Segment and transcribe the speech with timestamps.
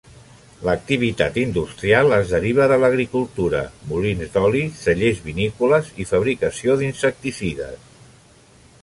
[0.67, 3.61] L'activitat industrial es deriva de l'agricultura:
[3.93, 7.91] molins d'oli, cellers vinícoles i fabricació d'insecticides.